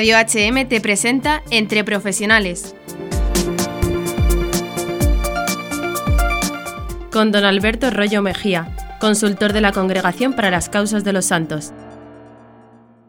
Radio 0.00 0.16
HM 0.16 0.66
te 0.66 0.80
presenta 0.80 1.42
Entre 1.50 1.84
Profesionales. 1.84 2.74
Con 7.12 7.30
don 7.32 7.44
Alberto 7.44 7.90
Rollo 7.90 8.22
Mejía, 8.22 8.74
consultor 8.98 9.52
de 9.52 9.60
la 9.60 9.72
Congregación 9.72 10.32
para 10.32 10.50
las 10.50 10.70
Causas 10.70 11.04
de 11.04 11.12
los 11.12 11.26
Santos. 11.26 11.74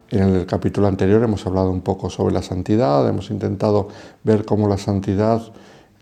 En 0.10 0.36
el 0.36 0.46
capítulo 0.46 0.88
anterior 0.88 1.24
hemos 1.24 1.48
hablado 1.48 1.72
un 1.72 1.80
poco 1.80 2.10
sobre 2.10 2.34
la 2.34 2.42
santidad, 2.42 3.08
hemos 3.08 3.30
intentado 3.30 3.88
ver 4.26 4.44
cómo 4.44 4.68
la 4.68 4.78
santidad, 4.78 5.42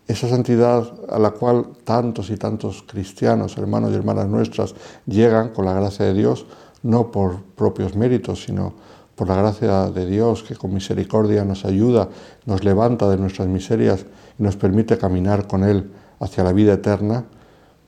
esa 0.07 0.27
santidad 0.27 0.91
a 1.07 1.19
la 1.19 1.29
cual 1.29 1.67
tantos 1.83 2.31
y 2.31 2.37
tantos 2.37 2.83
cristianos, 2.87 3.59
hermanos 3.59 3.91
y 3.91 3.95
hermanas 3.95 4.27
nuestras, 4.27 4.73
llegan 5.05 5.49
con 5.49 5.65
la 5.65 5.73
gracia 5.73 6.07
de 6.07 6.15
Dios, 6.15 6.47
no 6.81 7.11
por 7.11 7.43
propios 7.43 7.95
méritos, 7.95 8.41
sino 8.45 8.73
por 8.73 8.98
la 9.27 9.35
gracia 9.35 9.89
de 9.89 10.05
Dios 10.05 10.43
que 10.43 10.55
con 10.55 10.73
misericordia 10.73 11.43
nos 11.43 11.65
ayuda, 11.65 12.09
nos 12.45 12.63
levanta 12.63 13.09
de 13.09 13.17
nuestras 13.17 13.47
miserias 13.47 14.05
y 14.37 14.43
nos 14.43 14.55
permite 14.55 14.97
caminar 14.97 15.47
con 15.47 15.63
Él 15.63 15.91
hacia 16.19 16.43
la 16.43 16.53
vida 16.53 16.73
eterna, 16.73 17.25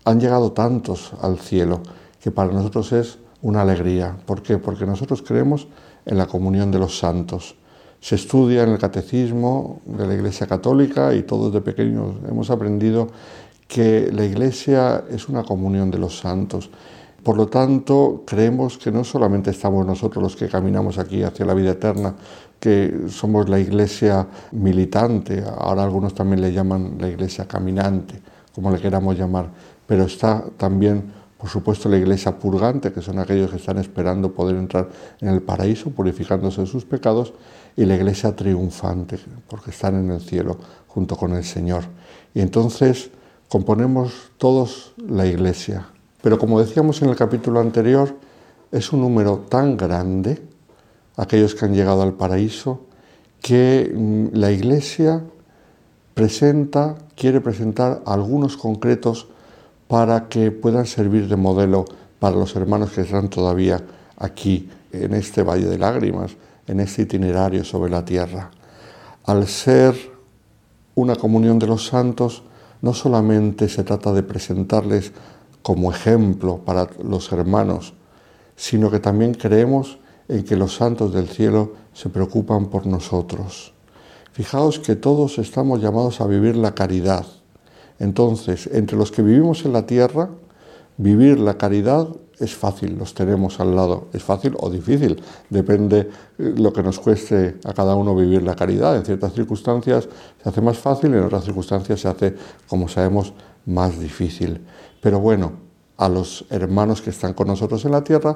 han 0.03 0.19
llegado 0.19 0.51
tantos 0.51 1.11
al 1.21 1.39
cielo 1.39 1.81
que 2.21 2.31
para 2.31 2.51
nosotros 2.51 2.91
es 2.91 3.17
una 3.41 3.61
alegría. 3.61 4.17
¿Por 4.25 4.41
qué? 4.41 4.57
Porque 4.57 4.85
nosotros 4.85 5.21
creemos 5.21 5.67
en 6.05 6.17
la 6.17 6.27
comunión 6.27 6.71
de 6.71 6.79
los 6.79 6.97
santos. 6.97 7.55
Se 7.99 8.15
estudia 8.15 8.63
en 8.63 8.69
el 8.69 8.79
catecismo 8.79 9.81
de 9.85 10.07
la 10.07 10.13
Iglesia 10.13 10.47
Católica 10.47 11.13
y 11.13 11.23
todos 11.23 11.53
de 11.53 11.61
pequeños 11.61 12.15
hemos 12.27 12.49
aprendido 12.49 13.07
que 13.67 14.09
la 14.11 14.25
Iglesia 14.25 15.03
es 15.09 15.29
una 15.29 15.43
comunión 15.43 15.91
de 15.91 15.99
los 15.99 16.17
santos 16.17 16.69
por 17.23 17.37
lo 17.37 17.47
tanto, 17.47 18.23
creemos 18.25 18.77
que 18.77 18.91
no 18.91 19.03
solamente 19.03 19.51
estamos 19.51 19.85
nosotros 19.85 20.23
los 20.23 20.35
que 20.35 20.47
caminamos 20.47 20.97
aquí 20.97 21.23
hacia 21.23 21.45
la 21.45 21.53
vida 21.53 21.71
eterna, 21.71 22.15
que 22.59 23.05
somos 23.09 23.49
la 23.49 23.59
iglesia 23.59 24.27
militante, 24.51 25.43
ahora 25.57 25.83
algunos 25.83 26.13
también 26.13 26.41
le 26.41 26.51
llaman 26.51 26.97
la 26.99 27.07
iglesia 27.07 27.47
caminante, 27.47 28.21
como 28.53 28.71
le 28.71 28.79
queramos 28.79 29.17
llamar, 29.17 29.49
pero 29.85 30.03
está 30.03 30.43
también, 30.57 31.11
por 31.37 31.49
supuesto, 31.49 31.89
la 31.89 31.97
iglesia 31.97 32.37
purgante, 32.37 32.91
que 32.91 33.01
son 33.01 33.19
aquellos 33.19 33.49
que 33.49 33.57
están 33.57 33.77
esperando 33.77 34.31
poder 34.31 34.55
entrar 34.55 34.89
en 35.19 35.29
el 35.29 35.41
paraíso, 35.41 35.89
purificándose 35.89 36.61
de 36.61 36.67
sus 36.67 36.85
pecados, 36.85 37.33
y 37.75 37.85
la 37.85 37.95
iglesia 37.95 38.35
triunfante, 38.35 39.17
porque 39.47 39.71
están 39.71 39.95
en 39.95 40.11
el 40.11 40.21
cielo 40.21 40.57
junto 40.87 41.15
con 41.15 41.33
el 41.33 41.43
Señor. 41.43 41.83
Y 42.33 42.41
entonces 42.41 43.09
componemos 43.47 44.31
todos 44.37 44.93
la 44.97 45.25
iglesia, 45.25 45.87
pero 46.21 46.37
como 46.37 46.59
decíamos 46.59 47.01
en 47.01 47.09
el 47.09 47.15
capítulo 47.15 47.59
anterior, 47.59 48.15
es 48.71 48.93
un 48.93 49.01
número 49.01 49.39
tan 49.49 49.75
grande, 49.75 50.41
aquellos 51.17 51.55
que 51.55 51.65
han 51.65 51.73
llegado 51.73 52.01
al 52.01 52.13
paraíso, 52.13 52.81
que 53.41 53.91
mm, 53.93 54.27
la 54.33 54.51
Iglesia 54.51 55.23
presenta, 56.13 56.95
quiere 57.15 57.41
presentar 57.41 58.01
algunos 58.05 58.57
concretos 58.57 59.27
para 59.87 60.29
que 60.29 60.51
puedan 60.51 60.85
servir 60.85 61.27
de 61.27 61.35
modelo 61.35 61.85
para 62.19 62.35
los 62.35 62.55
hermanos 62.55 62.91
que 62.91 63.01
están 63.01 63.29
todavía 63.29 63.81
aquí, 64.17 64.69
en 64.93 65.13
este 65.13 65.41
Valle 65.41 65.65
de 65.65 65.77
Lágrimas, 65.77 66.35
en 66.67 66.79
este 66.79 67.03
itinerario 67.03 67.63
sobre 67.63 67.89
la 67.89 68.05
tierra. 68.05 68.51
Al 69.25 69.47
ser 69.47 69.95
una 70.95 71.15
comunión 71.15 71.59
de 71.59 71.67
los 71.67 71.87
santos, 71.87 72.43
no 72.81 72.93
solamente 72.93 73.69
se 73.69 73.83
trata 73.83 74.11
de 74.11 74.23
presentarles 74.23 75.11
como 75.61 75.91
ejemplo 75.91 76.59
para 76.65 76.89
los 77.03 77.31
hermanos, 77.31 77.93
sino 78.55 78.91
que 78.91 78.99
también 78.99 79.33
creemos 79.33 79.99
en 80.27 80.43
que 80.43 80.55
los 80.55 80.75
santos 80.75 81.13
del 81.13 81.27
cielo 81.27 81.73
se 81.93 82.09
preocupan 82.09 82.67
por 82.67 82.85
nosotros. 82.85 83.73
Fijaos 84.31 84.79
que 84.79 84.95
todos 84.95 85.37
estamos 85.39 85.81
llamados 85.81 86.21
a 86.21 86.27
vivir 86.27 86.55
la 86.55 86.73
caridad. 86.73 87.25
Entonces, 87.99 88.69
entre 88.71 88.97
los 88.97 89.11
que 89.11 89.21
vivimos 89.21 89.65
en 89.65 89.73
la 89.73 89.85
tierra, 89.85 90.29
vivir 90.97 91.37
la 91.39 91.57
caridad 91.57 92.07
es 92.39 92.55
fácil, 92.55 92.97
los 92.97 93.13
tenemos 93.13 93.59
al 93.59 93.75
lado. 93.75 94.07
Es 94.13 94.23
fácil 94.23 94.55
o 94.59 94.69
difícil, 94.69 95.21
depende 95.49 96.09
eh, 96.39 96.53
lo 96.57 96.73
que 96.73 96.81
nos 96.81 96.99
cueste 96.99 97.57
a 97.63 97.73
cada 97.73 97.95
uno 97.95 98.15
vivir 98.15 98.41
la 98.41 98.55
caridad. 98.55 98.95
En 98.95 99.05
ciertas 99.05 99.33
circunstancias 99.33 100.09
se 100.41 100.49
hace 100.49 100.61
más 100.61 100.77
fácil, 100.77 101.13
en 101.13 101.23
otras 101.23 101.45
circunstancias 101.45 101.99
se 101.99 102.07
hace, 102.07 102.35
como 102.67 102.87
sabemos, 102.87 103.33
más 103.65 103.99
difícil. 103.99 104.61
Pero 105.01 105.19
bueno, 105.19 105.53
a 105.97 106.07
los 106.09 106.45
hermanos 106.49 107.01
que 107.01 107.09
están 107.09 107.33
con 107.33 107.47
nosotros 107.47 107.83
en 107.85 107.91
la 107.91 108.03
tierra 108.03 108.33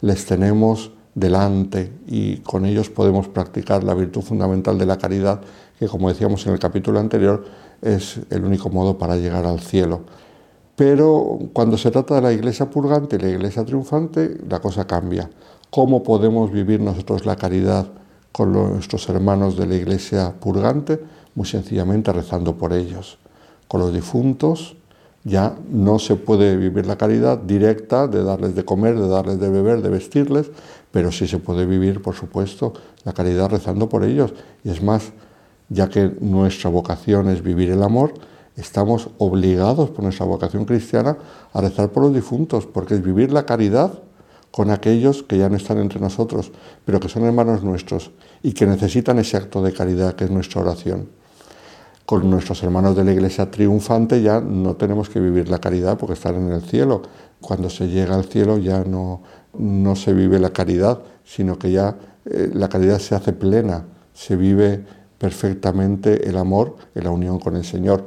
les 0.00 0.26
tenemos 0.26 0.92
delante 1.14 1.92
y 2.06 2.38
con 2.38 2.64
ellos 2.64 2.90
podemos 2.90 3.28
practicar 3.28 3.82
la 3.82 3.94
virtud 3.94 4.22
fundamental 4.22 4.78
de 4.78 4.86
la 4.86 4.98
caridad, 4.98 5.40
que 5.78 5.88
como 5.88 6.08
decíamos 6.08 6.46
en 6.46 6.52
el 6.52 6.58
capítulo 6.58 7.00
anterior, 7.00 7.44
es 7.82 8.20
el 8.30 8.44
único 8.44 8.68
modo 8.70 8.98
para 8.98 9.16
llegar 9.16 9.46
al 9.46 9.60
cielo. 9.60 10.02
Pero 10.76 11.38
cuando 11.52 11.76
se 11.76 11.90
trata 11.90 12.14
de 12.14 12.20
la 12.22 12.32
iglesia 12.32 12.70
purgante 12.70 13.16
y 13.16 13.18
la 13.18 13.30
iglesia 13.30 13.64
triunfante, 13.64 14.38
la 14.48 14.60
cosa 14.60 14.86
cambia. 14.86 15.28
¿Cómo 15.70 16.04
podemos 16.04 16.52
vivir 16.52 16.80
nosotros 16.80 17.26
la 17.26 17.34
caridad 17.34 17.88
con 18.30 18.52
nuestros 18.52 19.08
hermanos 19.08 19.56
de 19.56 19.66
la 19.66 19.74
iglesia 19.74 20.34
purgante? 20.38 21.00
Muy 21.34 21.46
sencillamente 21.46 22.12
rezando 22.12 22.56
por 22.56 22.72
ellos, 22.72 23.18
con 23.66 23.80
los 23.80 23.92
difuntos, 23.92 24.77
ya 25.28 25.56
no 25.70 25.98
se 25.98 26.16
puede 26.16 26.56
vivir 26.56 26.86
la 26.86 26.96
caridad 26.96 27.38
directa 27.38 28.08
de 28.08 28.22
darles 28.22 28.54
de 28.54 28.64
comer, 28.64 28.98
de 28.98 29.08
darles 29.08 29.38
de 29.38 29.50
beber, 29.50 29.82
de 29.82 29.90
vestirles, 29.90 30.50
pero 30.90 31.12
sí 31.12 31.28
se 31.28 31.38
puede 31.38 31.66
vivir, 31.66 32.00
por 32.00 32.14
supuesto, 32.14 32.72
la 33.04 33.12
caridad 33.12 33.50
rezando 33.50 33.88
por 33.88 34.04
ellos. 34.04 34.32
Y 34.64 34.70
es 34.70 34.82
más, 34.82 35.12
ya 35.68 35.88
que 35.88 36.10
nuestra 36.20 36.70
vocación 36.70 37.28
es 37.28 37.42
vivir 37.42 37.70
el 37.70 37.82
amor, 37.82 38.14
estamos 38.56 39.10
obligados 39.18 39.90
por 39.90 40.02
nuestra 40.02 40.26
vocación 40.26 40.64
cristiana 40.64 41.18
a 41.52 41.60
rezar 41.60 41.90
por 41.90 42.04
los 42.04 42.14
difuntos, 42.14 42.66
porque 42.66 42.94
es 42.94 43.02
vivir 43.02 43.30
la 43.30 43.44
caridad 43.44 44.02
con 44.50 44.70
aquellos 44.70 45.22
que 45.22 45.36
ya 45.36 45.50
no 45.50 45.56
están 45.56 45.78
entre 45.78 46.00
nosotros, 46.00 46.52
pero 46.86 47.00
que 47.00 47.10
son 47.10 47.24
hermanos 47.24 47.62
nuestros 47.62 48.10
y 48.42 48.52
que 48.52 48.66
necesitan 48.66 49.18
ese 49.18 49.36
acto 49.36 49.62
de 49.62 49.74
caridad 49.74 50.14
que 50.14 50.24
es 50.24 50.30
nuestra 50.30 50.62
oración 50.62 51.17
con 52.08 52.30
nuestros 52.30 52.62
hermanos 52.62 52.96
de 52.96 53.04
la 53.04 53.12
iglesia 53.12 53.50
triunfante 53.50 54.22
ya 54.22 54.40
no 54.40 54.76
tenemos 54.76 55.10
que 55.10 55.20
vivir 55.20 55.50
la 55.50 55.58
caridad 55.58 55.98
porque 55.98 56.14
están 56.14 56.36
en 56.36 56.52
el 56.52 56.62
cielo. 56.62 57.02
Cuando 57.38 57.68
se 57.68 57.86
llega 57.86 58.14
al 58.14 58.24
cielo 58.24 58.56
ya 58.56 58.82
no, 58.82 59.20
no 59.58 59.94
se 59.94 60.14
vive 60.14 60.38
la 60.38 60.48
caridad, 60.48 61.00
sino 61.22 61.58
que 61.58 61.70
ya 61.70 61.96
eh, 62.24 62.50
la 62.54 62.70
caridad 62.70 62.98
se 62.98 63.14
hace 63.14 63.34
plena, 63.34 63.84
se 64.14 64.36
vive 64.36 64.86
perfectamente 65.18 66.26
el 66.26 66.38
amor 66.38 66.76
en 66.94 67.04
la 67.04 67.10
unión 67.10 67.38
con 67.38 67.56
el 67.56 67.64
Señor. 67.64 68.06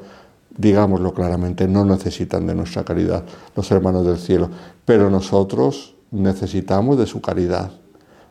Digámoslo 0.58 1.14
claramente, 1.14 1.68
no 1.68 1.86
necesitan 1.86 2.48
de 2.48 2.56
nuestra 2.56 2.84
caridad 2.84 3.24
los 3.56 3.70
hermanos 3.70 4.04
del 4.04 4.18
cielo, 4.18 4.50
pero 4.84 5.12
nosotros 5.12 5.94
necesitamos 6.10 6.98
de 6.98 7.06
su 7.06 7.22
caridad, 7.22 7.70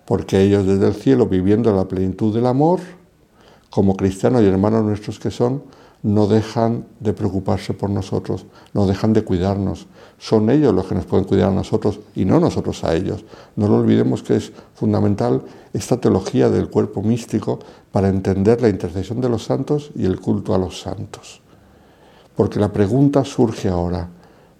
porque 0.04 0.42
ellos 0.42 0.66
desde 0.66 0.88
el 0.88 0.94
cielo, 0.94 1.26
viviendo 1.26 1.72
la 1.72 1.86
plenitud 1.86 2.34
del 2.34 2.46
amor, 2.46 2.80
como 3.70 3.96
cristianos 3.96 4.42
y 4.42 4.46
hermanos 4.46 4.84
nuestros 4.84 5.18
que 5.18 5.30
son, 5.30 5.62
no 6.02 6.26
dejan 6.26 6.86
de 6.98 7.12
preocuparse 7.12 7.74
por 7.74 7.90
nosotros, 7.90 8.46
no 8.72 8.86
dejan 8.86 9.12
de 9.12 9.22
cuidarnos. 9.22 9.86
Son 10.18 10.48
ellos 10.50 10.74
los 10.74 10.86
que 10.86 10.94
nos 10.94 11.04
pueden 11.04 11.26
cuidar 11.26 11.50
a 11.50 11.54
nosotros 11.54 12.00
y 12.14 12.24
no 12.24 12.40
nosotros 12.40 12.84
a 12.84 12.94
ellos. 12.94 13.24
No 13.56 13.68
lo 13.68 13.76
olvidemos 13.76 14.22
que 14.22 14.36
es 14.36 14.52
fundamental 14.74 15.42
esta 15.72 16.00
teología 16.00 16.48
del 16.48 16.68
cuerpo 16.68 17.02
místico 17.02 17.58
para 17.92 18.08
entender 18.08 18.62
la 18.62 18.68
intercesión 18.68 19.20
de 19.20 19.28
los 19.28 19.44
santos 19.44 19.90
y 19.94 20.06
el 20.06 20.20
culto 20.20 20.54
a 20.54 20.58
los 20.58 20.80
santos. 20.80 21.42
Porque 22.34 22.58
la 22.58 22.72
pregunta 22.72 23.24
surge 23.24 23.68
ahora, 23.68 24.08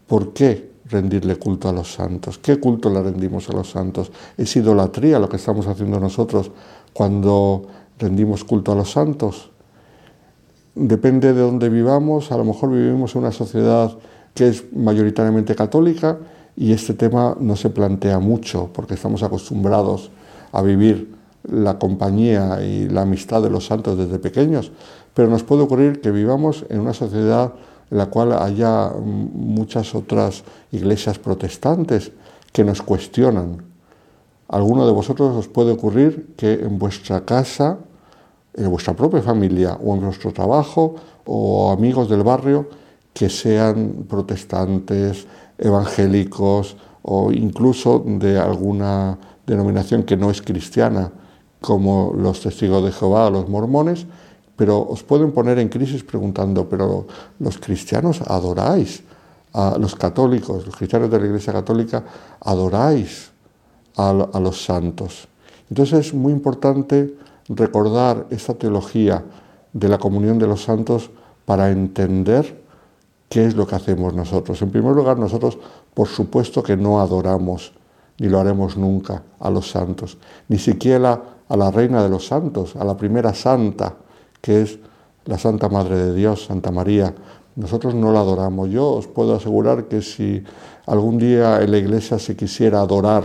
¿por 0.06 0.32
qué 0.34 0.70
rendirle 0.86 1.36
culto 1.36 1.68
a 1.68 1.72
los 1.72 1.92
santos? 1.92 2.38
¿Qué 2.38 2.60
culto 2.60 2.90
le 2.90 3.02
rendimos 3.02 3.48
a 3.48 3.52
los 3.52 3.70
santos? 3.70 4.10
¿Es 4.36 4.54
idolatría 4.56 5.18
lo 5.18 5.28
que 5.28 5.36
estamos 5.36 5.66
haciendo 5.66 5.98
nosotros 5.98 6.50
cuando 6.92 7.66
rendimos 8.00 8.44
culto 8.44 8.72
a 8.72 8.74
los 8.74 8.90
santos. 8.90 9.50
Depende 10.74 11.32
de 11.32 11.40
dónde 11.40 11.68
vivamos, 11.68 12.32
a 12.32 12.38
lo 12.38 12.44
mejor 12.44 12.70
vivimos 12.70 13.14
en 13.14 13.22
una 13.22 13.32
sociedad 13.32 13.96
que 14.34 14.48
es 14.48 14.64
mayoritariamente 14.72 15.54
católica 15.54 16.18
y 16.56 16.72
este 16.72 16.94
tema 16.94 17.36
no 17.38 17.56
se 17.56 17.70
plantea 17.70 18.18
mucho 18.18 18.70
porque 18.72 18.94
estamos 18.94 19.22
acostumbrados 19.22 20.10
a 20.52 20.62
vivir 20.62 21.14
la 21.44 21.78
compañía 21.78 22.62
y 22.62 22.88
la 22.88 23.02
amistad 23.02 23.42
de 23.42 23.50
los 23.50 23.66
santos 23.66 23.96
desde 23.96 24.18
pequeños, 24.18 24.72
pero 25.14 25.28
nos 25.28 25.42
puede 25.42 25.62
ocurrir 25.62 26.00
que 26.00 26.10
vivamos 26.10 26.66
en 26.68 26.80
una 26.80 26.92
sociedad 26.92 27.54
en 27.90 27.98
la 27.98 28.06
cual 28.06 28.32
haya 28.32 28.92
muchas 28.92 29.94
otras 29.94 30.44
iglesias 30.70 31.18
protestantes 31.18 32.12
que 32.52 32.64
nos 32.64 32.82
cuestionan. 32.82 33.64
alguno 34.48 34.84
de 34.84 34.92
vosotros 34.92 35.36
os 35.36 35.48
puede 35.48 35.72
ocurrir 35.72 36.34
que 36.36 36.54
en 36.54 36.78
vuestra 36.78 37.24
casa 37.24 37.78
en 38.54 38.70
vuestra 38.70 38.94
propia 38.94 39.22
familia 39.22 39.78
o 39.82 39.94
en 39.94 40.02
vuestro 40.02 40.32
trabajo 40.32 40.96
o 41.26 41.70
amigos 41.70 42.08
del 42.08 42.22
barrio 42.22 42.68
que 43.12 43.28
sean 43.28 44.06
protestantes, 44.08 45.26
evangélicos 45.58 46.76
o 47.02 47.32
incluso 47.32 48.02
de 48.04 48.38
alguna 48.38 49.18
denominación 49.46 50.02
que 50.04 50.16
no 50.16 50.30
es 50.30 50.42
cristiana, 50.42 51.10
como 51.60 52.14
los 52.16 52.40
testigos 52.40 52.84
de 52.84 52.92
Jehová, 52.92 53.30
los 53.30 53.48
mormones, 53.48 54.06
pero 54.56 54.80
os 54.80 55.02
pueden 55.02 55.32
poner 55.32 55.58
en 55.58 55.68
crisis 55.68 56.04
preguntando, 56.04 56.68
pero 56.68 57.06
los 57.38 57.58
cristianos 57.58 58.20
adoráis, 58.22 59.02
a 59.52 59.76
los 59.78 59.96
católicos, 59.96 60.64
los 60.64 60.76
cristianos 60.76 61.10
de 61.10 61.18
la 61.18 61.26
Iglesia 61.26 61.52
Católica, 61.52 62.04
adoráis 62.40 63.32
a, 63.96 64.10
a 64.10 64.38
los 64.38 64.64
santos. 64.64 65.26
Entonces 65.68 66.06
es 66.06 66.14
muy 66.14 66.32
importante 66.32 67.16
recordar 67.50 68.26
esta 68.30 68.54
teología 68.54 69.24
de 69.72 69.88
la 69.88 69.98
comunión 69.98 70.38
de 70.38 70.46
los 70.46 70.62
santos 70.62 71.10
para 71.44 71.70
entender 71.70 72.62
qué 73.28 73.44
es 73.44 73.54
lo 73.56 73.66
que 73.66 73.74
hacemos 73.74 74.14
nosotros. 74.14 74.62
En 74.62 74.70
primer 74.70 74.92
lugar, 74.92 75.18
nosotros 75.18 75.58
por 75.92 76.08
supuesto 76.08 76.62
que 76.62 76.76
no 76.76 77.00
adoramos, 77.00 77.72
ni 78.18 78.28
lo 78.28 78.38
haremos 78.38 78.76
nunca, 78.76 79.22
a 79.40 79.50
los 79.50 79.70
santos, 79.70 80.16
ni 80.48 80.58
siquiera 80.58 81.20
a 81.48 81.56
la 81.56 81.70
reina 81.70 82.02
de 82.02 82.08
los 82.08 82.26
santos, 82.26 82.76
a 82.76 82.84
la 82.84 82.96
primera 82.96 83.34
santa, 83.34 83.94
que 84.40 84.62
es 84.62 84.78
la 85.24 85.38
Santa 85.38 85.68
Madre 85.68 85.96
de 85.96 86.14
Dios, 86.14 86.44
Santa 86.46 86.70
María. 86.70 87.14
Nosotros 87.56 87.94
no 87.94 88.12
la 88.12 88.20
adoramos. 88.20 88.70
Yo 88.70 88.88
os 88.90 89.06
puedo 89.06 89.34
asegurar 89.34 89.84
que 89.84 90.02
si 90.02 90.42
algún 90.86 91.18
día 91.18 91.60
en 91.60 91.70
la 91.72 91.78
iglesia 91.78 92.18
se 92.18 92.36
quisiera 92.36 92.80
adorar 92.80 93.24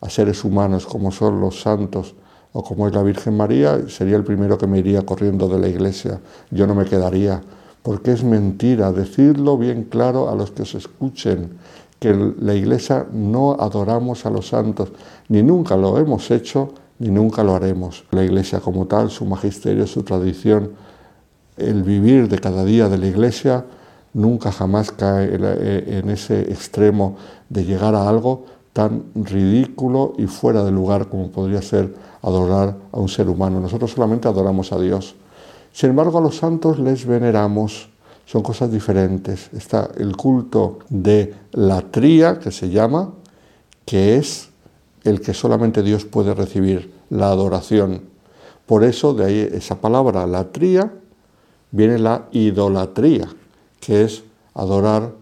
a 0.00 0.08
seres 0.08 0.44
humanos 0.44 0.86
como 0.86 1.10
son 1.10 1.40
los 1.40 1.60
santos, 1.60 2.14
o 2.58 2.64
como 2.64 2.88
es 2.88 2.92
la 2.92 3.04
Virgen 3.04 3.36
María, 3.36 3.88
sería 3.88 4.16
el 4.16 4.24
primero 4.24 4.58
que 4.58 4.66
me 4.66 4.80
iría 4.80 5.02
corriendo 5.02 5.46
de 5.46 5.60
la 5.60 5.68
iglesia. 5.68 6.18
Yo 6.50 6.66
no 6.66 6.74
me 6.74 6.86
quedaría, 6.86 7.40
porque 7.84 8.10
es 8.10 8.24
mentira. 8.24 8.90
Decirlo 8.90 9.56
bien 9.56 9.84
claro 9.84 10.28
a 10.28 10.34
los 10.34 10.50
que 10.50 10.62
os 10.62 10.74
escuchen, 10.74 11.50
que 12.00 12.12
la 12.40 12.56
iglesia 12.56 13.06
no 13.12 13.52
adoramos 13.52 14.26
a 14.26 14.30
los 14.30 14.48
santos, 14.48 14.90
ni 15.28 15.40
nunca 15.40 15.76
lo 15.76 15.98
hemos 15.98 16.32
hecho, 16.32 16.74
ni 16.98 17.10
nunca 17.10 17.44
lo 17.44 17.54
haremos. 17.54 18.04
La 18.10 18.24
iglesia 18.24 18.58
como 18.58 18.86
tal, 18.86 19.08
su 19.08 19.24
magisterio, 19.24 19.86
su 19.86 20.02
tradición, 20.02 20.72
el 21.56 21.84
vivir 21.84 22.28
de 22.28 22.40
cada 22.40 22.64
día 22.64 22.88
de 22.88 22.98
la 22.98 23.06
iglesia, 23.06 23.66
nunca 24.14 24.50
jamás 24.50 24.90
cae 24.90 25.32
en 25.96 26.10
ese 26.10 26.40
extremo 26.50 27.18
de 27.48 27.64
llegar 27.64 27.94
a 27.94 28.08
algo 28.08 28.46
tan 28.72 29.06
ridículo 29.14 30.14
y 30.18 30.26
fuera 30.26 30.62
de 30.62 30.70
lugar 30.70 31.08
como 31.08 31.32
podría 31.32 31.62
ser 31.62 31.94
adorar 32.28 32.76
a 32.92 32.98
un 32.98 33.08
ser 33.08 33.28
humano. 33.28 33.60
Nosotros 33.60 33.92
solamente 33.92 34.28
adoramos 34.28 34.72
a 34.72 34.78
Dios. 34.78 35.14
Sin 35.72 35.90
embargo, 35.90 36.18
a 36.18 36.20
los 36.20 36.36
santos 36.36 36.78
les 36.78 37.06
veneramos. 37.06 37.88
Son 38.26 38.42
cosas 38.42 38.70
diferentes. 38.70 39.50
Está 39.52 39.90
el 39.96 40.16
culto 40.16 40.80
de 40.88 41.34
la 41.52 41.80
tría, 41.82 42.38
que 42.38 42.50
se 42.50 42.68
llama, 42.68 43.10
que 43.84 44.16
es 44.16 44.50
el 45.04 45.20
que 45.20 45.34
solamente 45.34 45.82
Dios 45.82 46.04
puede 46.04 46.34
recibir, 46.34 46.92
la 47.10 47.28
adoración. 47.28 48.02
Por 48.66 48.84
eso, 48.84 49.14
de 49.14 49.24
ahí 49.24 49.48
esa 49.52 49.80
palabra, 49.80 50.26
la 50.26 50.52
tría, 50.52 50.92
viene 51.70 51.98
la 51.98 52.26
idolatría, 52.32 53.28
que 53.80 54.04
es 54.04 54.22
adorar 54.54 55.12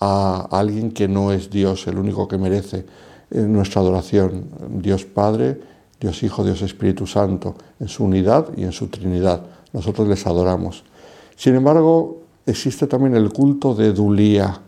a 0.00 0.48
alguien 0.50 0.90
que 0.90 1.06
no 1.06 1.32
es 1.32 1.50
Dios, 1.50 1.86
el 1.86 1.98
único 1.98 2.26
que 2.26 2.38
merece 2.38 2.84
eh, 3.30 3.40
nuestra 3.40 3.80
adoración, 3.80 4.46
Dios 4.70 5.04
Padre, 5.04 5.60
Dios 6.00 6.22
Hijo, 6.22 6.44
Dios 6.44 6.62
Espíritu 6.62 7.06
Santo, 7.06 7.54
en 7.80 7.88
su 7.88 8.04
unidad 8.04 8.48
y 8.56 8.64
en 8.64 8.72
su 8.72 8.88
Trinidad. 8.88 9.42
Nosotros 9.72 10.08
les 10.08 10.26
adoramos. 10.26 10.84
Sin 11.36 11.54
embargo, 11.54 12.22
existe 12.46 12.86
también 12.86 13.14
el 13.14 13.32
culto 13.32 13.74
de 13.74 13.92
Dulía, 13.92 14.60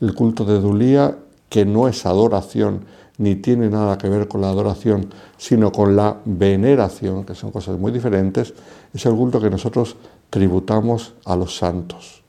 el 0.00 0.14
culto 0.14 0.44
de 0.44 0.60
Dulía 0.60 1.16
que 1.48 1.66
no 1.66 1.86
es 1.86 2.06
adoración, 2.06 2.86
ni 3.18 3.36
tiene 3.36 3.68
nada 3.68 3.98
que 3.98 4.08
ver 4.08 4.26
con 4.26 4.40
la 4.40 4.48
adoración, 4.48 5.10
sino 5.36 5.70
con 5.70 5.94
la 5.94 6.16
veneración, 6.24 7.24
que 7.24 7.34
son 7.34 7.50
cosas 7.50 7.78
muy 7.78 7.92
diferentes, 7.92 8.54
es 8.92 9.06
el 9.06 9.14
culto 9.14 9.40
que 9.40 9.50
nosotros 9.50 9.96
tributamos 10.30 11.12
a 11.24 11.36
los 11.36 11.56
santos. 11.56 12.22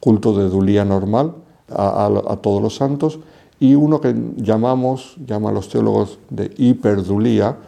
Culto 0.00 0.36
de 0.36 0.48
Dulía 0.48 0.84
normal 0.84 1.34
a, 1.68 2.38
todos 2.40 2.62
los 2.62 2.74
santos 2.74 3.18
y 3.60 3.74
uno 3.74 4.00
que 4.00 4.14
llamamos, 4.36 5.16
llaman 5.24 5.54
los 5.54 5.68
teólogos 5.68 6.18
de 6.30 6.50
hiperdulía, 6.56 7.58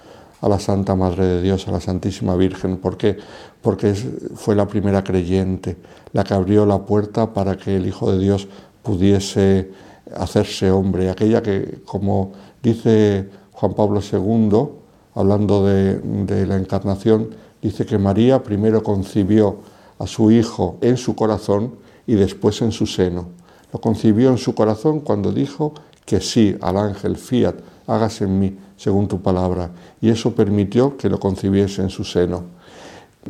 a 0.45 0.49
la 0.49 0.61
Santa 0.61 0.95
Madre 0.95 1.25
de 1.25 1.43
Dios, 1.43 1.67
a 1.69 1.73
la 1.73 1.81
Santísima 1.81 2.37
Virgen. 2.37 2.77
¿Por 2.77 2.99
qué? 2.99 3.17
Porque 3.63 3.95
fue 3.95 4.55
la 4.55 4.69
primera 4.69 5.03
creyente, 5.03 5.79
la 6.13 6.23
que 6.23 6.35
abrió 6.35 6.67
la 6.67 6.85
puerta 6.85 7.33
para 7.33 7.57
que 7.57 7.77
el 7.77 7.87
Hijo 7.87 8.13
de 8.13 8.19
Dios 8.19 8.47
pudiese 8.83 9.71
hacerse 10.15 10.71
hombre, 10.71 11.09
aquella 11.09 11.43
que, 11.43 11.79
como 11.87 12.33
dice 12.63 13.27
Juan 13.53 13.73
Pablo 13.73 14.01
II, 14.03 14.69
hablando 15.15 15.65
de, 15.65 15.99
de 16.01 16.47
la 16.47 16.57
encarnación, 16.57 17.31
dice 17.63 17.87
que 17.87 17.97
María 17.97 18.43
primero 18.43 18.83
concibió 18.83 19.61
a 19.99 20.07
su 20.07 20.31
Hijo 20.31 20.77
en 20.83 20.99
su 20.99 21.15
corazón 21.17 21.77
y 22.07 22.17
después 22.17 22.61
en 22.61 22.71
su 22.71 22.87
seno. 22.87 23.29
Lo 23.73 23.81
concibió 23.81 24.29
en 24.29 24.37
su 24.37 24.55
corazón 24.55 25.01
cuando 25.01 25.33
dijo 25.33 25.73
que 26.05 26.21
sí 26.21 26.55
al 26.61 26.77
ángel 26.77 27.17
fiat, 27.17 27.55
hágase 27.87 28.25
en 28.25 28.39
mí 28.39 28.57
según 28.77 29.09
tu 29.09 29.21
palabra. 29.21 29.71
Y 30.01 30.09
eso 30.11 30.35
permitió 30.35 30.97
que 30.97 31.09
lo 31.09 31.19
concibiese 31.19 31.83
en 31.83 31.91
su 31.91 32.05
seno. 32.05 32.45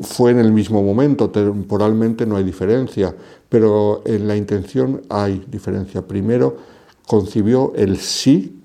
Fue 0.03 0.33
en 0.33 0.39
el 0.39 0.53
mismo 0.53 0.83
momento, 0.83 1.31
temporalmente 1.31 2.27
no 2.27 2.37
hay 2.37 2.45
diferencia, 2.45 3.15
pero 3.49 4.03
en 4.05 4.27
la 4.27 4.37
intención 4.37 5.03
hay 5.09 5.45
diferencia. 5.49 6.03
Primero 6.03 6.57
concibió 7.07 7.73
el 7.77 7.99
sí, 7.99 8.61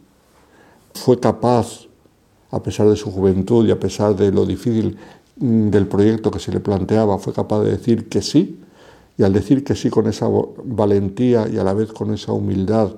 fue 0.94 1.19
capaz, 1.19 1.88
a 2.51 2.63
pesar 2.63 2.89
de 2.89 2.95
su 2.95 3.12
juventud 3.12 3.68
y 3.68 3.71
a 3.71 3.80
pesar 3.80 4.15
de 4.15 4.31
lo 4.31 4.45
difícil 4.45 4.97
mm, 5.38 5.69
del 5.69 5.88
proyecto 5.88 6.31
que 6.31 6.39
se 6.39 6.51
le 6.51 6.59
planteaba, 6.59 7.19
fue 7.19 7.33
capaz 7.33 7.62
de 7.62 7.71
decir 7.71 8.09
que 8.09 8.24
sí, 8.24 8.59
y 9.18 9.24
al 9.24 9.33
decir 9.33 9.63
que 9.63 9.75
sí 9.75 9.89
con 9.89 10.07
esa 10.07 10.27
valentía 10.63 11.47
y 11.47 11.57
a 11.57 11.63
la 11.63 11.74
vez 11.74 11.92
con 11.92 12.13
esa 12.13 12.31
humildad 12.31 12.92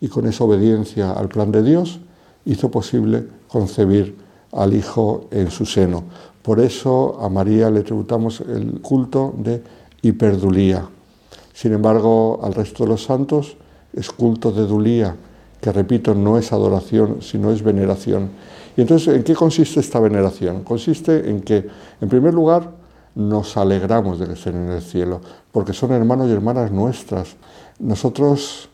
y 0.00 0.08
con 0.08 0.26
esa 0.26 0.44
obediencia 0.44 1.12
al 1.12 1.28
plan 1.28 1.52
de 1.52 1.62
Dios, 1.62 2.00
hizo 2.44 2.70
posible 2.70 3.26
concebir 3.48 4.16
al 4.52 4.74
Hijo 4.74 5.26
en 5.30 5.50
su 5.50 5.66
seno. 5.66 6.04
Por 6.42 6.60
eso 6.60 7.18
a 7.20 7.28
María 7.28 7.70
le 7.70 7.82
tributamos 7.82 8.40
el 8.40 8.80
culto 8.80 9.34
de 9.36 9.62
hiperdulía. 10.02 10.88
Sin 11.52 11.72
embargo, 11.72 12.40
al 12.42 12.54
resto 12.54 12.84
de 12.84 12.90
los 12.90 13.04
santos 13.04 13.56
es 13.92 14.10
culto 14.10 14.52
de 14.52 14.66
dulía, 14.66 15.16
que 15.60 15.72
repito, 15.72 16.14
no 16.14 16.38
es 16.38 16.52
adoración, 16.52 17.20
sino 17.20 17.50
es 17.50 17.62
veneración. 17.62 18.30
Y 18.76 18.80
entonces, 18.82 19.16
¿en 19.16 19.24
qué 19.24 19.34
consiste 19.34 19.80
esta 19.80 19.98
veneración? 19.98 20.62
Consiste 20.62 21.28
en 21.28 21.40
que, 21.42 21.66
en 22.00 22.08
primer 22.08 22.32
lugar, 22.32 22.70
nos 23.16 23.56
alegramos 23.56 24.20
de 24.20 24.26
que 24.26 24.34
estén 24.34 24.54
en 24.54 24.70
el 24.70 24.82
cielo, 24.82 25.20
porque 25.50 25.72
son 25.72 25.90
hermanos 25.90 26.28
y 26.28 26.32
hermanas 26.32 26.70
nuestras. 26.70 27.34
Nosotros 27.80 28.68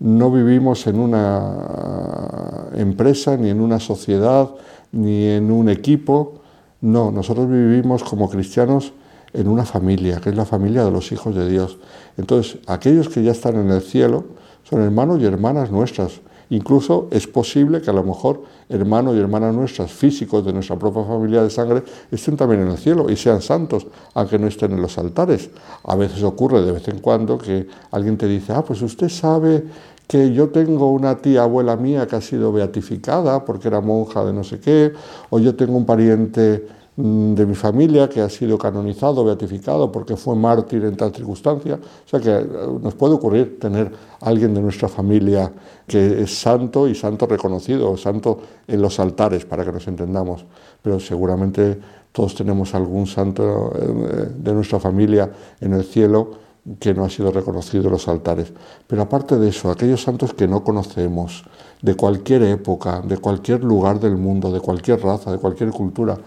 no 0.00 0.30
vivimos 0.30 0.86
en 0.86 0.98
una 0.98 2.68
empresa, 2.74 3.36
ni 3.36 3.50
en 3.50 3.60
una 3.60 3.78
sociedad, 3.78 4.50
ni 4.92 5.26
en 5.26 5.52
un 5.52 5.68
equipo. 5.68 6.40
No, 6.80 7.10
nosotros 7.10 7.48
vivimos 7.48 8.02
como 8.02 8.28
cristianos 8.30 8.94
en 9.32 9.46
una 9.46 9.64
familia, 9.64 10.20
que 10.20 10.30
es 10.30 10.36
la 10.36 10.46
familia 10.46 10.84
de 10.84 10.90
los 10.90 11.12
hijos 11.12 11.34
de 11.34 11.48
Dios. 11.48 11.78
Entonces, 12.16 12.58
aquellos 12.66 13.08
que 13.08 13.22
ya 13.22 13.32
están 13.32 13.56
en 13.56 13.70
el 13.70 13.82
cielo 13.82 14.24
son 14.70 14.82
hermanos 14.82 15.20
y 15.20 15.26
hermanas 15.26 15.70
nuestras. 15.70 16.20
Incluso 16.50 17.08
es 17.12 17.26
posible 17.26 17.80
que 17.80 17.90
a 17.90 17.92
lo 17.92 18.02
mejor 18.02 18.42
hermanos 18.68 19.14
y 19.14 19.20
hermanas 19.20 19.54
nuestras, 19.54 19.92
físicos 19.92 20.44
de 20.44 20.52
nuestra 20.52 20.76
propia 20.76 21.04
familia 21.04 21.42
de 21.42 21.50
sangre, 21.50 21.82
estén 22.10 22.36
también 22.36 22.62
en 22.62 22.68
el 22.68 22.78
cielo 22.78 23.08
y 23.08 23.16
sean 23.16 23.40
santos, 23.40 23.86
aunque 24.14 24.38
no 24.38 24.48
estén 24.48 24.72
en 24.72 24.82
los 24.82 24.98
altares. 24.98 25.50
A 25.84 25.94
veces 25.94 26.22
ocurre 26.24 26.62
de 26.62 26.72
vez 26.72 26.88
en 26.88 26.98
cuando 26.98 27.38
que 27.38 27.68
alguien 27.92 28.16
te 28.16 28.26
dice, 28.26 28.52
ah, 28.52 28.62
pues 28.62 28.82
usted 28.82 29.08
sabe 29.08 29.64
que 30.08 30.32
yo 30.32 30.48
tengo 30.48 30.90
una 30.90 31.18
tía 31.18 31.42
abuela 31.42 31.76
mía 31.76 32.08
que 32.08 32.16
ha 32.16 32.20
sido 32.20 32.52
beatificada 32.52 33.44
porque 33.44 33.68
era 33.68 33.80
monja 33.80 34.24
de 34.24 34.32
no 34.32 34.42
sé 34.42 34.58
qué, 34.58 34.92
o 35.30 35.38
yo 35.38 35.54
tengo 35.54 35.76
un 35.76 35.86
pariente 35.86 36.66
de 37.00 37.46
mi 37.46 37.54
familia 37.54 38.08
que 38.08 38.20
ha 38.20 38.28
sido 38.28 38.58
canonizado, 38.58 39.24
beatificado 39.24 39.90
porque 39.90 40.16
fue 40.16 40.36
mártir 40.36 40.84
en 40.84 40.96
tal 40.96 41.14
circunstancia. 41.14 41.76
O 41.76 42.08
sea 42.08 42.20
que 42.20 42.30
eh, 42.30 42.46
nos 42.82 42.94
puede 42.94 43.14
ocurrir 43.14 43.58
tener 43.58 43.90
alguien 44.20 44.52
de 44.54 44.60
nuestra 44.60 44.88
familia 44.88 45.50
que 45.86 46.22
es 46.22 46.38
santo 46.38 46.86
y 46.88 46.94
santo 46.94 47.26
reconocido, 47.26 47.96
santo 47.96 48.40
en 48.66 48.82
los 48.82 49.00
altares, 49.00 49.44
para 49.44 49.64
que 49.64 49.72
nos 49.72 49.86
entendamos. 49.88 50.44
Pero 50.82 51.00
seguramente 51.00 51.78
todos 52.12 52.34
tenemos 52.34 52.74
algún 52.74 53.06
santo 53.06 53.72
eh, 53.74 54.28
de 54.36 54.52
nuestra 54.52 54.78
familia 54.78 55.30
en 55.60 55.72
el 55.74 55.84
cielo 55.84 56.50
que 56.78 56.92
no 56.92 57.04
ha 57.04 57.10
sido 57.10 57.32
reconocido 57.32 57.84
en 57.84 57.92
los 57.92 58.08
altares. 58.08 58.52
Pero 58.86 59.02
aparte 59.02 59.38
de 59.38 59.48
eso, 59.48 59.70
aquellos 59.70 60.02
santos 60.02 60.34
que 60.34 60.46
no 60.46 60.62
conocemos, 60.62 61.44
de 61.80 61.94
cualquier 61.94 62.42
época, 62.42 63.00
de 63.00 63.16
cualquier 63.16 63.64
lugar 63.64 63.98
del 63.98 64.16
mundo, 64.16 64.52
de 64.52 64.60
cualquier 64.60 65.02
raza, 65.02 65.32
de 65.32 65.38
cualquier 65.38 65.70
cultura, 65.70 66.18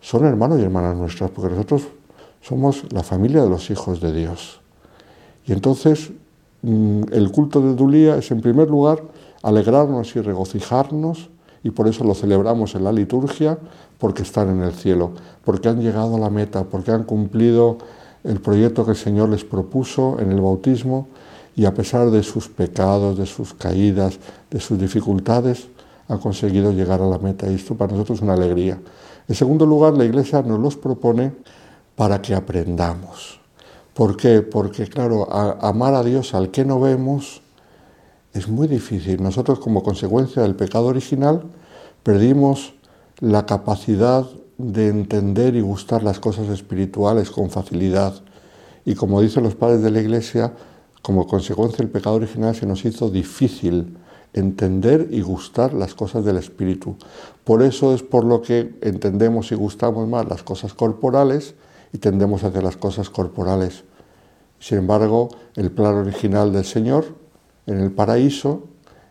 son 0.00 0.24
hermanos 0.24 0.60
y 0.60 0.62
hermanas 0.62 0.96
nuestras, 0.96 1.30
porque 1.30 1.54
nosotros 1.54 1.82
somos 2.42 2.84
la 2.92 3.02
familia 3.02 3.42
de 3.42 3.50
los 3.50 3.70
hijos 3.70 4.00
de 4.00 4.12
Dios. 4.12 4.60
Y 5.46 5.52
entonces 5.52 6.10
mm, 6.62 7.04
el 7.12 7.30
culto 7.30 7.60
de 7.60 7.74
Dulía 7.74 8.16
es 8.16 8.30
en 8.30 8.40
primer 8.40 8.68
lugar 8.68 9.02
alegrarnos 9.42 10.14
y 10.16 10.20
regocijarnos 10.20 11.30
y 11.62 11.70
por 11.70 11.88
eso 11.88 12.04
lo 12.04 12.14
celebramos 12.14 12.76
en 12.76 12.84
la 12.84 12.92
liturgia, 12.92 13.58
porque 13.98 14.22
están 14.22 14.50
en 14.50 14.62
el 14.62 14.72
cielo, 14.72 15.10
porque 15.44 15.68
han 15.68 15.80
llegado 15.80 16.14
a 16.14 16.18
la 16.18 16.30
meta, 16.30 16.64
porque 16.64 16.92
han 16.92 17.02
cumplido 17.02 17.78
el 18.22 18.40
proyecto 18.40 18.84
que 18.84 18.92
el 18.92 18.96
Señor 18.96 19.30
les 19.30 19.44
propuso 19.44 20.18
en 20.20 20.30
el 20.30 20.40
bautismo 20.40 21.08
y 21.56 21.64
a 21.64 21.74
pesar 21.74 22.10
de 22.10 22.22
sus 22.22 22.48
pecados, 22.48 23.16
de 23.18 23.26
sus 23.26 23.54
caídas, 23.54 24.18
de 24.50 24.60
sus 24.60 24.78
dificultades, 24.78 25.68
han 26.08 26.18
conseguido 26.18 26.70
llegar 26.70 27.00
a 27.00 27.06
la 27.06 27.18
meta 27.18 27.50
y 27.50 27.54
esto 27.54 27.74
para 27.74 27.92
nosotros 27.92 28.18
es 28.18 28.22
una 28.22 28.34
alegría. 28.34 28.78
En 29.28 29.34
segundo 29.34 29.66
lugar, 29.66 29.94
la 29.94 30.04
Iglesia 30.04 30.42
nos 30.42 30.60
los 30.60 30.76
propone 30.76 31.32
para 31.96 32.22
que 32.22 32.34
aprendamos. 32.34 33.40
¿Por 33.94 34.16
qué? 34.16 34.42
Porque 34.42 34.86
claro, 34.86 35.32
amar 35.32 35.94
a 35.94 36.02
Dios 36.04 36.34
al 36.34 36.50
que 36.50 36.64
no 36.64 36.78
vemos 36.78 37.40
es 38.34 38.48
muy 38.48 38.68
difícil. 38.68 39.22
Nosotros 39.22 39.58
como 39.58 39.82
consecuencia 39.82 40.42
del 40.42 40.54
pecado 40.54 40.86
original 40.86 41.42
perdimos 42.02 42.74
la 43.20 43.46
capacidad 43.46 44.26
de 44.58 44.88
entender 44.88 45.56
y 45.56 45.60
gustar 45.60 46.02
las 46.02 46.20
cosas 46.20 46.48
espirituales 46.48 47.30
con 47.30 47.50
facilidad. 47.50 48.14
Y 48.84 48.94
como 48.94 49.20
dicen 49.20 49.42
los 49.42 49.54
padres 49.54 49.82
de 49.82 49.90
la 49.90 50.00
Iglesia, 50.00 50.52
como 51.02 51.26
consecuencia 51.26 51.78
del 51.78 51.88
pecado 51.88 52.16
original 52.16 52.54
se 52.54 52.66
nos 52.66 52.84
hizo 52.84 53.10
difícil 53.10 53.96
entender 54.36 55.08
y 55.10 55.22
gustar 55.22 55.72
las 55.72 55.94
cosas 55.94 56.24
del 56.24 56.36
espíritu. 56.36 56.96
Por 57.42 57.62
eso 57.62 57.94
es 57.94 58.02
por 58.02 58.24
lo 58.24 58.42
que 58.42 58.74
entendemos 58.82 59.50
y 59.50 59.54
gustamos 59.54 60.06
más 60.06 60.28
las 60.28 60.42
cosas 60.42 60.74
corporales 60.74 61.54
y 61.92 61.98
tendemos 61.98 62.44
hacia 62.44 62.62
las 62.62 62.76
cosas 62.76 63.10
corporales. 63.10 63.84
Sin 64.60 64.78
embargo, 64.78 65.30
el 65.56 65.70
plan 65.70 65.94
original 65.94 66.52
del 66.52 66.64
Señor 66.64 67.06
en 67.66 67.80
el 67.80 67.90
paraíso 67.90 68.64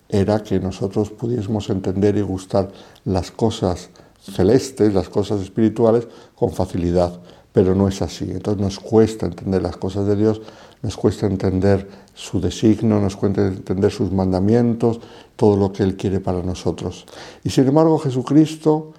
era 0.10 0.44
que 0.44 0.60
nosotros 0.60 1.10
pudiésemos 1.10 1.70
entender 1.70 2.16
y 2.18 2.22
gustar 2.22 2.72
las 3.04 3.32
cosas 3.32 3.90
celestes, 4.20 4.94
las 4.94 5.10
cosas 5.10 5.42
espirituales, 5.42 6.08
con 6.36 6.52
facilidad, 6.52 7.20
pero 7.56 7.74
no 7.74 7.88
es 7.88 8.02
así. 8.02 8.30
Entonces 8.30 8.62
nos 8.62 8.80
cuesta 8.82 9.28
entender 9.28 9.62
las 9.62 9.78
cosas 9.78 10.06
de 10.06 10.18
Dios, 10.18 10.42
nos 10.82 10.98
cuesta 10.98 11.26
entender 11.26 11.88
su 12.14 12.42
designio, 12.42 13.00
nos 13.00 13.16
cuesta 13.16 13.48
entender 13.48 13.92
sus 13.92 14.12
mandamientos, 14.12 15.00
todo 15.38 15.56
lo 15.56 15.72
que 15.72 15.84
Él 15.84 15.96
quiere 15.96 16.20
para 16.20 16.44
nosotros. 16.44 17.06
Y 17.46 17.50
sin 17.52 17.66
embargo 17.66 17.98
Jesucristo, 17.98 18.92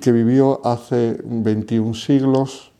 que 0.00 0.10
vivió 0.10 0.60
hace 0.66 1.16
21 1.24 1.94
siglos 1.94 2.72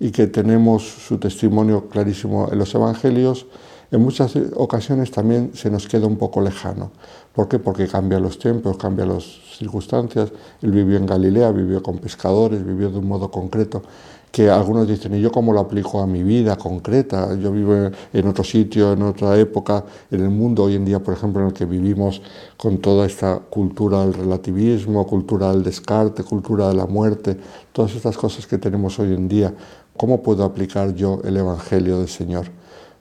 y 0.00 0.10
que 0.10 0.26
tenemos 0.26 0.82
su 0.82 1.18
testimonio 1.18 1.88
clarísimo 1.88 2.48
en 2.50 2.58
los 2.58 2.74
Evangelios, 2.74 3.46
en 3.90 4.02
muchas 4.02 4.34
ocasiones 4.54 5.10
también 5.10 5.52
se 5.54 5.70
nos 5.70 5.86
queda 5.86 6.06
un 6.06 6.16
poco 6.16 6.40
lejano. 6.40 6.90
¿Por 7.34 7.48
qué? 7.48 7.58
Porque 7.58 7.86
cambia 7.86 8.18
los 8.18 8.38
tiempos, 8.38 8.76
cambia 8.76 9.06
las 9.06 9.24
circunstancias. 9.56 10.30
Él 10.60 10.72
vivió 10.72 10.96
en 10.96 11.06
Galilea, 11.06 11.50
vivió 11.52 11.82
con 11.82 11.98
pescadores, 11.98 12.64
vivió 12.64 12.90
de 12.90 12.98
un 12.98 13.08
modo 13.08 13.30
concreto 13.30 13.82
que 14.30 14.50
algunos 14.50 14.86
dicen, 14.86 15.14
¿y 15.14 15.20
yo 15.20 15.32
cómo 15.32 15.52
lo 15.52 15.60
aplico 15.60 16.00
a 16.00 16.06
mi 16.06 16.22
vida 16.22 16.56
concreta? 16.56 17.34
Yo 17.36 17.50
vivo 17.50 17.90
en 18.12 18.28
otro 18.28 18.44
sitio, 18.44 18.92
en 18.92 19.02
otra 19.02 19.38
época, 19.38 19.84
en 20.10 20.20
el 20.20 20.30
mundo 20.30 20.64
hoy 20.64 20.74
en 20.74 20.84
día, 20.84 21.02
por 21.02 21.14
ejemplo, 21.14 21.40
en 21.40 21.48
el 21.48 21.52
que 21.52 21.64
vivimos 21.64 22.20
con 22.56 22.78
toda 22.78 23.06
esta 23.06 23.38
cultura 23.38 24.02
del 24.02 24.14
relativismo, 24.14 25.06
cultura 25.06 25.50
del 25.50 25.62
descarte, 25.62 26.22
cultura 26.24 26.68
de 26.68 26.74
la 26.74 26.86
muerte, 26.86 27.38
todas 27.72 27.94
estas 27.94 28.16
cosas 28.16 28.46
que 28.46 28.58
tenemos 28.58 28.98
hoy 28.98 29.14
en 29.14 29.28
día, 29.28 29.54
¿cómo 29.96 30.22
puedo 30.22 30.44
aplicar 30.44 30.94
yo 30.94 31.20
el 31.24 31.36
Evangelio 31.36 31.98
del 31.98 32.08
Señor? 32.08 32.50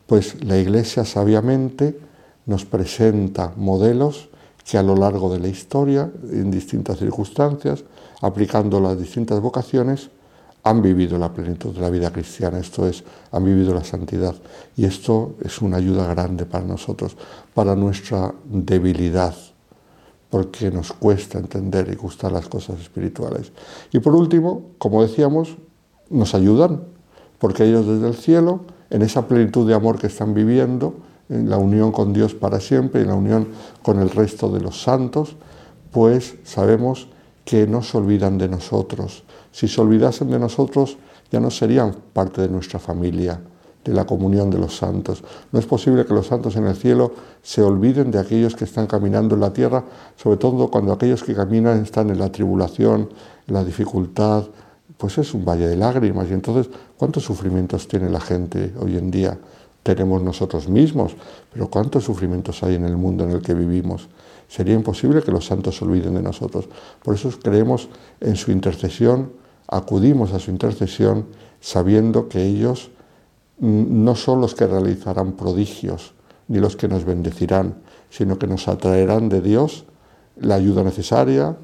Pues 0.08 0.44
la 0.44 0.58
Iglesia 0.58 1.04
sabiamente 1.04 2.00
nos 2.46 2.64
presenta 2.66 3.54
modelos 3.58 4.30
que 4.64 4.78
a 4.78 4.84
lo 4.84 4.96
largo 4.96 5.32
de 5.32 5.40
la 5.40 5.50
historia, 5.50 6.10
en 6.32 6.50
distintas 6.50 6.98
circunstancias, 6.98 7.84
aplicando 8.22 8.80
las 8.80 8.98
distintas 8.98 9.40
vocaciones, 9.42 10.10
han 10.64 10.82
vivido 10.82 11.18
la 11.18 11.32
plenitud 11.32 11.74
de 11.74 11.82
la 11.82 11.90
vida 11.90 12.12
cristiana, 12.12 12.60
esto 12.60 12.88
es, 12.88 13.04
han 13.32 13.44
vivido 13.44 13.74
la 13.74 13.84
santidad. 13.84 14.36
Y 14.76 14.86
esto 14.86 15.36
es 15.44 15.62
una 15.62 15.78
ayuda 15.78 16.08
grande 16.08 16.46
para 16.46 16.66
nosotros, 16.66 17.16
para 17.54 17.76
nuestra 17.76 18.34
debilidad, 18.46 19.36
porque 20.30 20.72
nos 20.72 20.92
cuesta 20.92 21.38
entender 21.38 21.90
y 21.92 21.96
gustar 21.96 22.32
las 22.32 22.48
cosas 22.48 22.80
espirituales. 22.82 23.52
Y 23.94 24.00
por 24.00 24.16
último, 24.16 24.72
como 24.78 25.02
decíamos, 25.02 25.56
nos 26.10 26.34
ayudan, 26.34 26.84
porque 27.40 27.66
ellos 27.66 27.88
desde 27.88 28.08
el 28.08 28.16
cielo, 28.16 28.62
en 28.90 29.02
esa 29.02 29.28
plenitud 29.28 29.68
de 29.68 29.74
amor 29.74 29.98
que 30.00 30.08
están 30.08 30.34
viviendo, 30.34 30.96
en 31.30 31.50
la 31.50 31.58
unión 31.58 31.92
con 31.92 32.14
Dios 32.14 32.34
para 32.34 32.60
siempre, 32.60 33.02
en 33.02 33.08
la 33.08 33.16
unión 33.16 33.48
con 33.82 34.00
el 34.00 34.10
resto 34.10 34.50
de 34.50 34.62
los 34.62 34.82
santos, 34.82 35.36
pues 35.92 36.36
sabemos 36.44 37.08
que 37.44 37.68
no 37.68 37.82
se 37.82 37.98
olvidan 37.98 38.38
de 38.38 38.48
nosotros. 38.50 39.24
Si 39.52 39.68
se 39.68 39.82
olvidasen 39.82 40.30
de 40.30 40.40
nosotros, 40.40 40.98
ya 41.32 41.40
no 41.40 41.52
serían 41.52 41.96
parte 42.14 42.42
de 42.42 42.50
nuestra 42.50 42.80
familia, 42.80 43.40
de 43.84 43.94
la 43.94 44.06
comunión 44.06 44.50
de 44.50 44.58
los 44.58 44.76
santos. 44.76 45.24
No 45.52 45.60
es 45.60 45.66
posible 45.66 46.06
que 46.06 46.14
los 46.14 46.28
santos 46.28 46.56
en 46.56 46.68
el 46.68 46.76
cielo 46.76 47.14
se 47.42 47.62
olviden 47.62 48.12
de 48.12 48.20
aquellos 48.20 48.56
que 48.56 48.66
están 48.66 48.88
caminando 48.88 49.36
en 49.36 49.42
la 49.42 49.54
tierra, 49.54 49.84
sobre 50.16 50.38
todo 50.38 50.70
cuando 50.70 50.94
aquellos 50.94 51.24
que 51.24 51.34
caminan 51.34 51.82
están 51.82 52.10
en 52.10 52.20
la 52.20 52.32
tribulación, 52.32 53.10
en 53.48 53.54
la 53.54 53.64
dificultad, 53.64 54.44
pues 54.98 55.18
es 55.18 55.34
un 55.34 55.46
valle 55.46 55.68
de 55.68 55.76
lágrimas. 55.76 56.28
Y 56.30 56.34
entonces, 56.34 56.72
¿cuántos 56.98 57.24
sufrimientos 57.24 57.88
tiene 57.88 58.10
la 58.10 58.20
gente 58.20 58.74
hoy 58.80 58.98
en 58.98 59.12
día? 59.12 59.38
Tenemos 59.84 60.22
nosotros 60.22 60.68
mismos, 60.68 61.16
pero 61.54 61.70
¿cuántos 61.70 62.04
sufrimientos 62.04 62.62
hay 62.64 62.76
en 62.76 62.86
el 62.86 62.98
mundo 62.98 63.24
en 63.24 63.32
el 63.32 63.42
que 63.42 63.54
vivimos? 63.54 64.10
Sería 64.48 64.74
imposible 64.74 65.22
que 65.22 65.32
los 65.32 65.46
santos 65.46 65.78
se 65.78 65.86
olviden 65.86 66.16
de 66.16 66.22
nosotros. 66.22 66.68
Por 67.04 67.16
eso 67.16 67.30
creemos 67.42 67.90
en 68.20 68.36
su 68.36 68.52
intercesión, 68.52 69.32
acudimos 69.68 70.34
a 70.34 70.40
su 70.40 70.52
intercesión 70.52 71.28
sabiendo 71.60 72.28
que 72.28 72.44
ellos 72.44 72.92
no 73.60 74.16
son 74.16 74.42
los 74.42 74.56
que 74.56 74.68
realizarán 74.68 75.34
prodigios 75.34 76.14
ni 76.48 76.60
los 76.60 76.76
que 76.76 76.88
nos 76.88 77.04
bendecirán, 77.06 77.76
sino 78.10 78.38
que 78.40 78.48
nos 78.48 78.68
atraerán 78.68 79.30
de 79.30 79.42
Dios 79.42 79.86
la 80.40 80.56
ayuda 80.56 80.84
necesaria, 80.84 81.58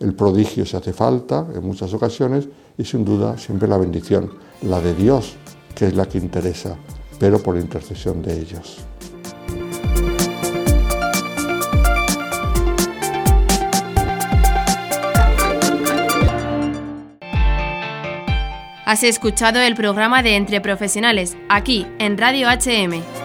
el 0.00 0.14
prodigio 0.14 0.64
si 0.64 0.76
hace 0.76 0.92
falta 0.92 1.46
en 1.54 1.64
muchas 1.64 1.92
ocasiones 1.94 2.48
y 2.76 2.84
sin 2.84 3.04
duda 3.04 3.36
siempre 3.36 3.68
la 3.68 3.78
bendición, 3.78 4.30
la 4.62 4.80
de 4.80 4.94
Dios, 4.94 5.36
que 5.74 5.86
es 5.86 5.94
la 5.94 6.06
que 6.06 6.18
interesa, 6.18 6.76
pero 7.18 7.42
por 7.42 7.56
intercesión 7.56 8.22
de 8.22 8.40
ellos. 8.40 8.78
Has 18.88 19.02
escuchado 19.02 19.60
el 19.60 19.74
programa 19.74 20.22
de 20.22 20.36
Entre 20.36 20.62
Profesionales, 20.62 21.36
aquí 21.50 21.86
en 21.98 22.16
Radio 22.16 22.48
HM. 22.48 23.17